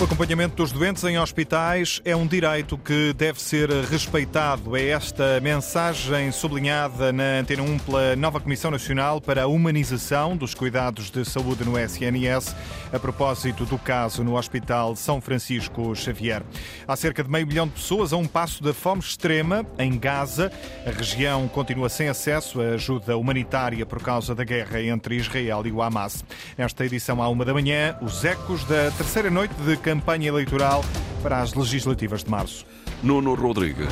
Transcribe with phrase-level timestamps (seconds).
[0.00, 4.76] O acompanhamento dos doentes em hospitais é um direito que deve ser respeitado.
[4.76, 10.54] É esta mensagem sublinhada na Antena 1 pela nova Comissão Nacional para a Humanização dos
[10.54, 12.54] Cuidados de Saúde no SNS,
[12.92, 16.44] a propósito do caso no Hospital São Francisco Xavier.
[16.86, 20.52] Há cerca de meio milhão de pessoas a um passo da fome extrema em Gaza.
[20.86, 25.72] A região continua sem acesso a ajuda humanitária por causa da guerra entre Israel e
[25.72, 26.24] o Hamas.
[26.56, 30.84] Nesta edição, à uma da manhã, os ecos da terceira noite de campanha eleitoral
[31.22, 32.66] para as legislativas de março.
[33.02, 33.88] Nuno Rodrigues.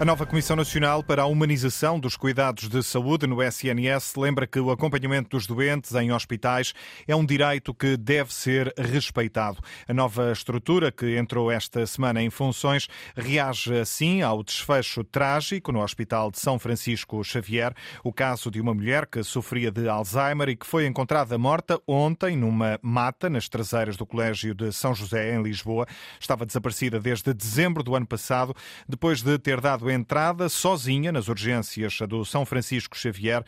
[0.00, 4.58] A nova Comissão Nacional para a Humanização dos Cuidados de Saúde no SNS lembra que
[4.58, 6.74] o acompanhamento dos doentes em hospitais
[7.06, 9.58] é um direito que deve ser respeitado.
[9.88, 15.80] A nova estrutura que entrou esta semana em funções reage assim ao desfecho trágico no
[15.80, 17.72] Hospital de São Francisco Xavier,
[18.02, 22.36] o caso de uma mulher que sofria de Alzheimer e que foi encontrada morta ontem
[22.36, 25.86] numa mata nas traseiras do Colégio de São José, em Lisboa.
[26.18, 28.56] Estava desaparecida desde dezembro do ano passado,
[28.88, 33.44] depois de ter dado entrada sozinha nas urgências do São Francisco Xavier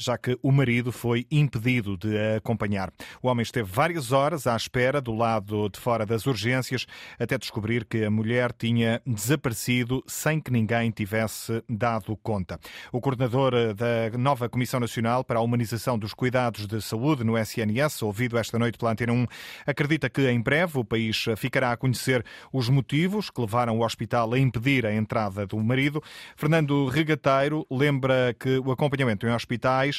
[0.00, 2.90] já que o marido foi impedido de a acompanhar.
[3.22, 6.86] O homem esteve várias horas à espera do lado de fora das urgências
[7.18, 12.58] até descobrir que a mulher tinha desaparecido sem que ninguém tivesse dado conta.
[12.90, 18.02] O coordenador da nova Comissão Nacional para a Humanização dos Cuidados de Saúde no SNS,
[18.02, 19.26] ouvido esta noite pela Antena 1,
[19.66, 24.32] acredita que em breve o país ficará a conhecer os motivos que levaram o hospital
[24.32, 26.02] a impedir a entrada do marido.
[26.36, 29.89] Fernando Regateiro lembra que o acompanhamento em hospitais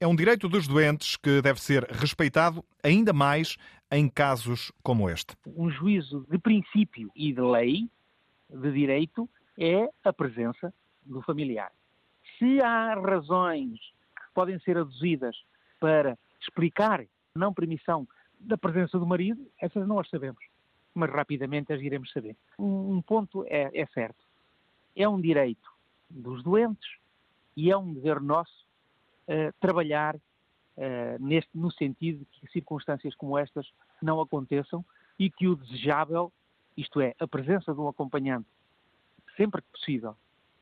[0.00, 3.56] é um direito dos doentes que deve ser respeitado ainda mais
[3.90, 5.36] em casos como este.
[5.46, 7.88] Um juízo de princípio e de lei,
[8.50, 10.72] de direito, é a presença
[11.04, 11.70] do familiar.
[12.38, 15.36] Se há razões que podem ser aduzidas
[15.78, 18.08] para explicar não permissão
[18.40, 20.44] da presença do marido, essas não as sabemos,
[20.94, 22.36] mas rapidamente as iremos saber.
[22.58, 24.24] Um, ponto é, é certo:
[24.96, 25.70] é um direito
[26.10, 26.90] dos doentes
[27.56, 28.66] e é um dever nosso
[29.60, 30.20] trabalhar uh,
[31.20, 33.66] neste, no sentido de que circunstâncias como estas
[34.00, 34.84] não aconteçam
[35.18, 36.32] e que o desejável,
[36.76, 38.48] isto é, a presença de um acompanhante
[39.36, 40.16] sempre que possível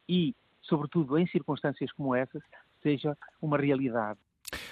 [0.09, 2.43] e, sobretudo, em circunstâncias como essas,
[2.82, 4.19] seja uma realidade.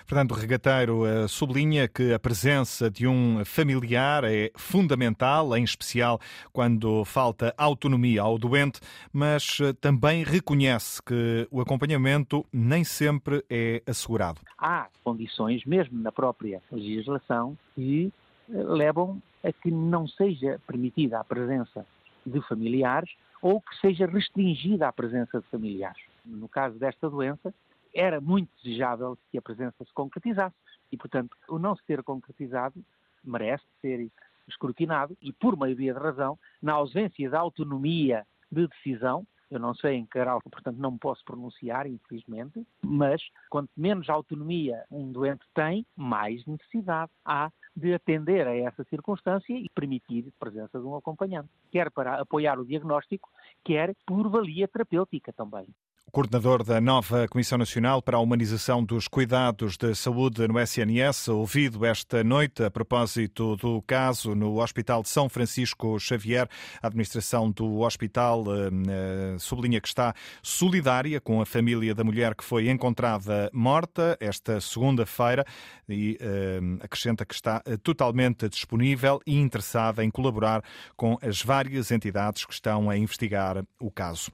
[0.09, 6.19] Fernando Regateiro eh, sublinha que a presença de um familiar é fundamental, em especial
[6.51, 8.81] quando falta autonomia ao doente,
[9.13, 14.41] mas eh, também reconhece que o acompanhamento nem sempre é assegurado.
[14.57, 18.11] Há condições, mesmo na própria legislação, que
[18.49, 21.85] eh, levam a que não seja permitida a presença
[22.25, 23.11] de familiares
[23.43, 26.01] ou que seja restringida a presença de familiares.
[26.25, 27.53] No caso desta doença,
[27.99, 30.55] era muito desejável que a presença se concretizasse
[30.93, 32.81] e, portanto, o não ser concretizado
[33.25, 34.09] merece ser
[34.47, 39.97] escrutinado e, por maioria de razão, na ausência da autonomia de decisão, eu não sei
[39.97, 43.21] em que grau, portanto não me posso pronunciar, infelizmente, mas
[43.51, 49.69] quanto menos autonomia um doente tem, mais necessidade há de atender a essa circunstância e
[49.71, 53.29] permitir a presença de um acompanhante, quer para apoiar o diagnóstico,
[53.65, 55.67] quer por valia terapêutica também
[56.11, 61.85] coordenador da nova Comissão Nacional para a Humanização dos Cuidados de Saúde no SNS, ouvido
[61.85, 66.49] esta noite a propósito do caso no Hospital de São Francisco Xavier.
[66.83, 72.45] A administração do hospital eh, sublinha que está solidária com a família da mulher que
[72.45, 75.45] foi encontrada morta esta segunda-feira
[75.89, 80.63] e eh, acrescenta que está eh, totalmente disponível e interessada em colaborar
[80.97, 84.31] com as várias entidades que estão a investigar o caso.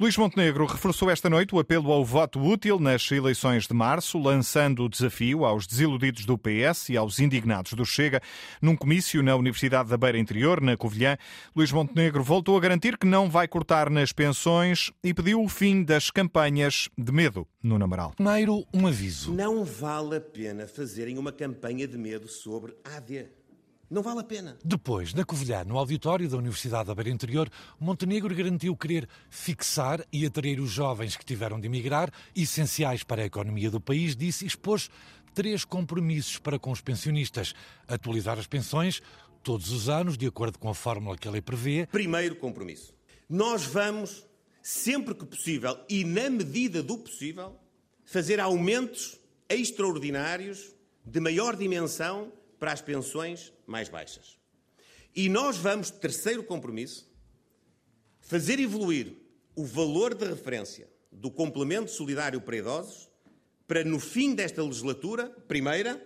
[0.00, 4.84] Luís Montenegro reforçou esta noite o apelo ao voto útil nas eleições de março, lançando
[4.84, 8.20] o desafio aos desiludidos do PS e aos indignados do Chega.
[8.62, 11.18] Num comício na Universidade da Beira Interior, na Covilhã,
[11.54, 15.84] Luís Montenegro voltou a garantir que não vai cortar nas pensões e pediu o fim
[15.84, 18.12] das campanhas de medo no Namaral.
[18.16, 19.34] Primeiro, um aviso.
[19.34, 23.26] Não vale a pena fazerem uma campanha de medo sobre AD.
[23.92, 24.56] Não vale a pena.
[24.64, 30.24] Depois, na Covilhã, no auditório da Universidade da Beira Interior, Montenegro garantiu querer fixar e
[30.24, 34.48] atrair os jovens que tiveram de emigrar, essenciais para a economia do país, disse e
[34.48, 34.88] expôs
[35.34, 37.52] três compromissos para com os pensionistas.
[37.86, 39.02] Atualizar as pensões
[39.42, 41.86] todos os anos, de acordo com a fórmula que a lei prevê.
[41.92, 42.94] Primeiro compromisso.
[43.28, 44.26] Nós vamos,
[44.62, 47.60] sempre que possível e na medida do possível,
[48.06, 50.74] fazer aumentos extraordinários
[51.04, 52.32] de maior dimensão
[52.62, 54.38] para as pensões mais baixas.
[55.16, 57.10] E nós vamos, terceiro compromisso,
[58.20, 59.16] fazer evoluir
[59.56, 63.10] o valor de referência do complemento solidário para idosos
[63.66, 66.00] para no fim desta legislatura, primeira,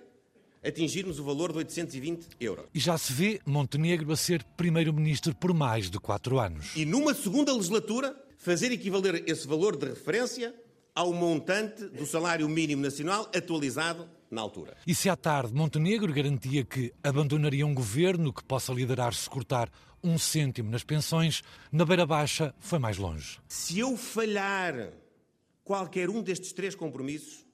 [0.64, 2.64] atingirmos o valor de 820 euros.
[2.73, 6.75] E já se vê Montenegro a ser primeiro-ministro por mais de quatro anos.
[6.75, 10.55] E numa segunda legislatura, fazer equivaler esse valor de referência
[10.94, 14.76] ao montante do salário mínimo nacional atualizado na altura.
[14.87, 19.70] E se à tarde Montenegro garantia que abandonaria um governo que possa liderar-se cortar
[20.02, 21.43] um cêntimo nas pensões,
[21.73, 23.38] na Beira Baixa foi mais longe.
[23.49, 24.93] Se eu falhar
[25.64, 27.44] qualquer um destes três compromissos,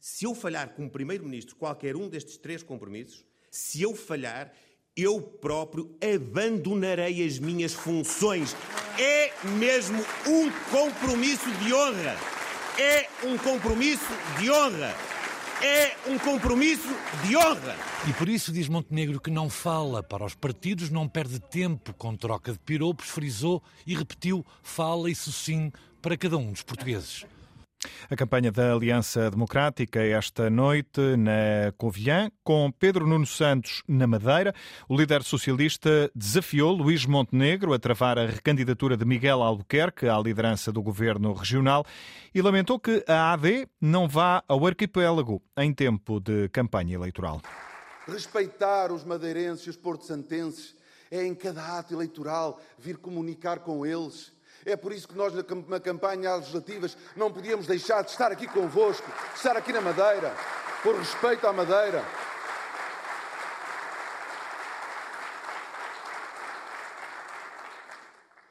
[0.00, 4.52] se eu falhar como Primeiro-Ministro qualquer um destes três compromissos, se eu falhar,
[4.96, 8.56] eu próprio abandonarei as minhas funções.
[8.98, 12.16] É mesmo um compromisso de honra.
[12.78, 14.94] É um compromisso de honra.
[15.62, 16.88] É um compromisso
[17.26, 17.76] de honra.
[18.08, 22.14] E por isso diz Montenegro que não fala para os partidos, não perde tempo com
[22.16, 27.26] troca de piropos, frisou e repetiu: fala isso sim para cada um dos portugueses.
[28.10, 34.52] A campanha da Aliança Democrática esta noite na Covilhã, com Pedro Nuno Santos na Madeira.
[34.88, 40.72] O líder socialista desafiou Luís Montenegro a travar a recandidatura de Miguel Albuquerque à liderança
[40.72, 41.84] do governo regional
[42.34, 47.40] e lamentou que a AD não vá ao arquipélago em tempo de campanha eleitoral.
[48.08, 50.74] Respeitar os madeirenses e os porto-santenses
[51.10, 54.32] é em cada ato eleitoral vir comunicar com eles
[54.64, 59.06] é por isso que nós, na campanha legislativas, não podíamos deixar de estar aqui convosco,
[59.32, 60.34] de estar aqui na Madeira,
[60.82, 62.04] por respeito à Madeira.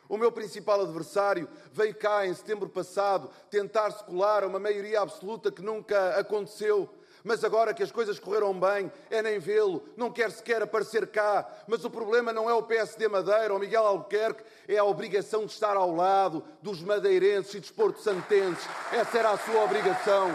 [0.09, 5.01] O meu principal adversário veio cá em setembro passado tentar se colar a uma maioria
[5.01, 6.89] absoluta que nunca aconteceu
[7.27, 11.45] mas agora que as coisas correram bem, é nem vê-lo, não quer sequer aparecer cá.
[11.67, 15.51] Mas o problema não é o PSD Madeira ou Miguel Albuquerque, é a obrigação de
[15.51, 18.65] estar ao lado dos madeirenses e dos porto-santenses.
[18.93, 20.31] Essa era a sua obrigação.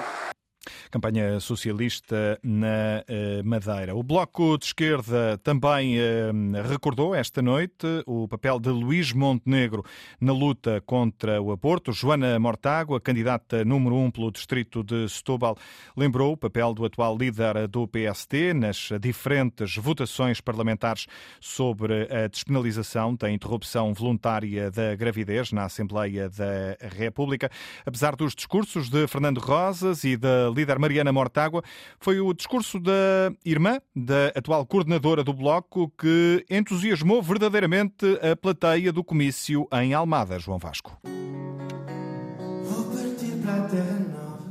[0.93, 3.97] Campanha socialista na eh, Madeira.
[3.97, 6.31] O Bloco de Esquerda também eh,
[6.69, 9.83] recordou esta noite o papel de Luís Montenegro
[10.21, 11.93] na luta contra o aborto.
[11.93, 15.57] Joana Mortágua, candidata número um pelo distrito de Setúbal,
[15.97, 21.07] lembrou o papel do atual líder do PSD nas diferentes votações parlamentares
[21.41, 27.51] sobre a despenalização da interrupção voluntária da gravidez na Assembleia da República.
[27.87, 31.63] Apesar dos discursos de Fernando Rosas e da líder Mariana Mortágua,
[32.01, 38.93] foi o discurso da irmã, da atual coordenadora do Bloco, que entusiasmou verdadeiramente a plateia
[38.93, 41.01] do comício em Almada, João Vasco.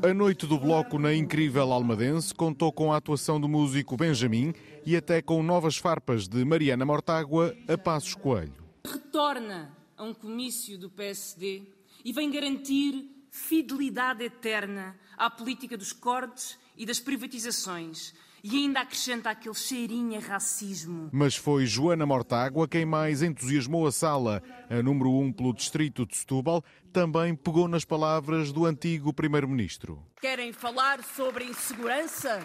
[0.02, 4.54] A noite do Bloco na incrível Almadense contou com a atuação do músico Benjamin
[4.86, 8.64] e até com novas farpas de Mariana Mortágua a Passos Coelho.
[8.88, 11.64] Retorna a um comício do PSD
[12.06, 18.14] e vem garantir fidelidade eterna à política dos cortes e das privatizações.
[18.44, 21.10] E ainda acrescenta aquele cheirinho a racismo.
[21.14, 24.42] Mas foi Joana Mortágua quem mais entusiasmou a sala.
[24.68, 30.04] A número um pelo distrito de Setúbal também pegou nas palavras do antigo primeiro-ministro.
[30.20, 32.40] Querem falar sobre insegurança?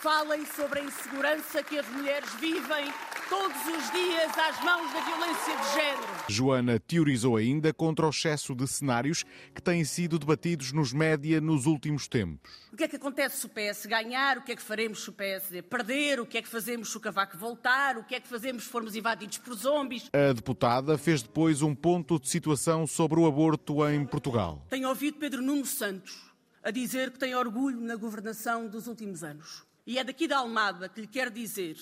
[0.00, 2.90] Falem sobre a insegurança que as mulheres vivem
[3.34, 6.14] todos os dias às mãos da violência de género.
[6.28, 11.66] Joana teorizou ainda contra o excesso de cenários que têm sido debatidos nos média nos
[11.66, 12.52] últimos tempos.
[12.72, 14.38] O que é que acontece se o PS ganhar?
[14.38, 16.20] O que é que faremos se o PSD perder?
[16.20, 17.98] O que é que fazemos se o Cavaco voltar?
[17.98, 20.08] O que é que fazemos se formos invadidos por zombies?
[20.12, 24.64] A deputada fez depois um ponto de situação sobre o aborto em Portugal.
[24.70, 29.64] Tenho ouvido Pedro Nuno Santos a dizer que tem orgulho na governação dos últimos anos.
[29.84, 31.76] E é daqui da Almada que lhe quero dizer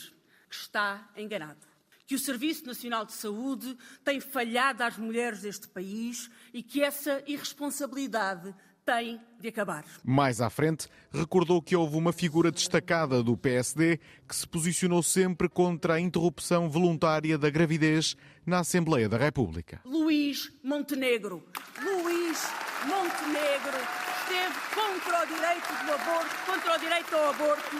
[0.57, 1.67] está enganado.
[2.07, 7.23] Que o Serviço Nacional de Saúde tem falhado às mulheres deste país e que essa
[7.27, 8.55] irresponsabilidade
[8.85, 9.85] tem de acabar.
[10.05, 15.49] Mais à frente, recordou que houve uma figura destacada do PSD que se posicionou sempre
[15.49, 19.81] contra a interrupção voluntária da gravidez na Assembleia da República.
[19.85, 21.45] Luís Montenegro.
[21.81, 22.47] Luís
[22.85, 23.79] Montenegro
[24.23, 27.77] esteve contra o direito do aborto, contra o direito ao aborto,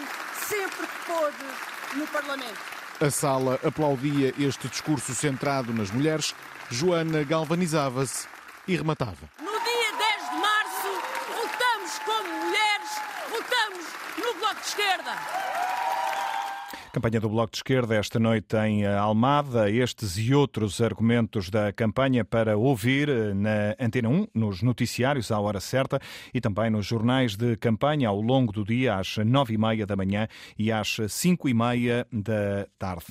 [0.47, 2.59] sempre que pôde no Parlamento.
[3.01, 6.33] A sala aplaudia este discurso centrado nas mulheres.
[6.69, 8.27] Joana galvanizava-se
[8.67, 9.29] e rematava.
[9.39, 10.89] No dia 10 de março,
[11.29, 12.89] votamos como mulheres,
[13.29, 13.85] votamos
[14.17, 15.11] no Bloco de Esquerda.
[16.93, 19.67] Campanha do Bloco de Esquerda esta noite em Almada.
[19.67, 25.39] Estes e outros argumentos da campanha para ouvir eh, na Antena 1, nos noticiários à
[25.39, 25.99] hora certa
[26.31, 29.95] e também nos jornais de campanha ao longo do dia, às nove e meia da
[29.95, 33.07] manhã e às cinco e meia da tarde.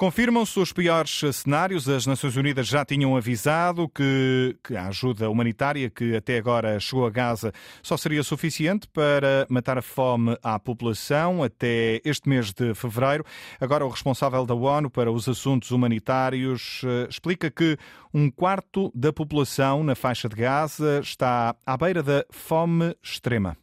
[0.00, 1.86] Confirmam-se os piores cenários.
[1.86, 7.06] As Nações Unidas já tinham avisado que, que, a ajuda humanitária que até agora chegou
[7.06, 7.52] a Gaza
[7.82, 13.26] só seria suficiente para matar a fome à população até este mês de fevereiro.
[13.60, 17.76] Agora, o responsável da ONU para os assuntos humanitários eh, explica que
[18.14, 23.54] um quarto da população na faixa de Gaza está à beira da fome extrema.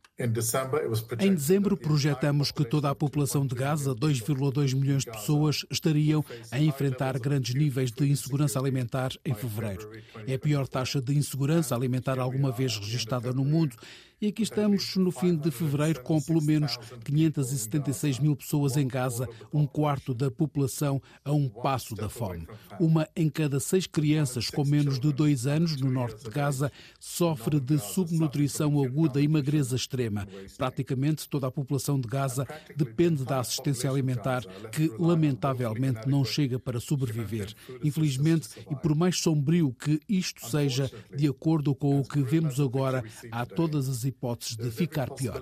[1.20, 6.60] Em dezembro, projetamos que toda a população de Gaza, 2,2 milhões de pessoas, estariam a
[6.60, 9.92] enfrentar grandes níveis de insegurança alimentar em fevereiro.
[10.26, 13.76] É a pior taxa de insegurança alimentar alguma vez registrada no mundo
[14.20, 19.30] e aqui estamos no fim de fevereiro com pelo menos 576 mil pessoas em Gaza,
[19.54, 22.48] um quarto da população a um passo da fome.
[22.80, 27.60] Uma em cada seis crianças com menos de dois anos no norte de Gaza sofre
[27.60, 30.28] de subnutrição aguda e magreza extrema.
[30.58, 36.80] Praticamente toda a população de Gaza depende da assistência alimentar, que lamentavelmente não chega para
[36.80, 37.54] sobreviver.
[37.84, 43.04] Infelizmente, e por mais sombrio que isto seja, de acordo com o que vemos agora,
[43.32, 45.42] há todas as hipóteses de ficar pior.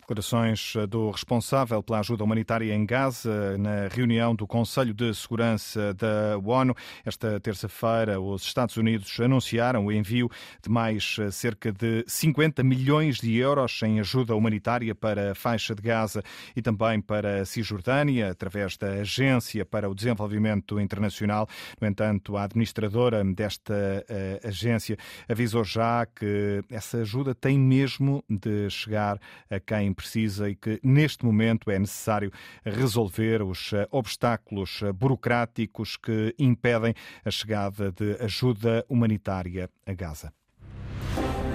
[0.00, 6.38] Declarações do responsável pela ajuda humanitária em Gaza na reunião do Conselho de Segurança da
[6.42, 6.74] ONU.
[7.04, 10.30] Esta terça-feira, os Estados Unidos anunciaram o envio
[10.62, 15.82] de mais cerca de 50 milhões de euros em ajuda humanitária para a faixa de
[15.82, 16.22] Gaza
[16.56, 21.48] e também para a Cisjordânia, através da Agência para o Desenvolvimento Internacional.
[21.80, 24.96] No entanto, a administradora desta eh, agência
[25.28, 29.18] avisou já que essa ajuda tem mesmo de chegar
[29.50, 32.30] a quem precisa e que neste momento é necessário
[32.62, 36.92] resolver os eh, obstáculos eh, burocráticos que impedem
[37.24, 40.30] a chegada de ajuda humanitária a Gaza.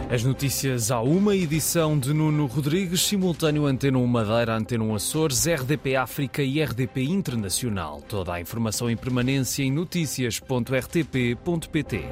[0.10, 5.46] As notícias à uma edição de Nuno Rodrigues, simultâneo Antena 1 Madeira, Antena 1 Açores,
[5.46, 8.02] RDP África e RDP Internacional.
[8.02, 12.06] Toda a informação em permanência em notícias.rtp.pt.